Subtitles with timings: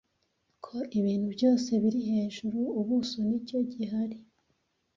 [0.65, 2.59] Ko ibintu byose biri hejuru.
[2.79, 4.17] Ubuso nicyo gihari